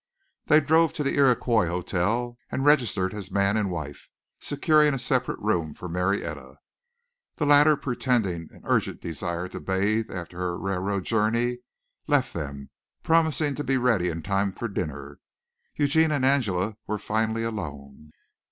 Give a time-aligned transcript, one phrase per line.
[0.47, 5.37] They drove to the Iroquois hotel and registered as man and wife, securing a separate
[5.37, 6.57] room for Marietta.
[7.35, 11.59] The latter pretending an urgent desire to bathe after her railroad journey,
[12.07, 12.71] left them,
[13.03, 15.19] promising to be ready in time for dinner.
[15.75, 18.09] Eugene and Angela were finally alone.